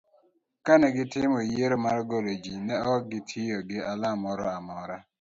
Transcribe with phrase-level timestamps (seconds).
[0.65, 4.89] kane gitimo yiero mar golo jii, ne ok gitiyo gi alama moro amor